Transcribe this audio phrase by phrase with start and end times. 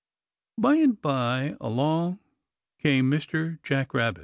[0.57, 2.17] By and by along
[2.79, 3.61] came Mr.
[3.61, 4.19] Jack Rabbit.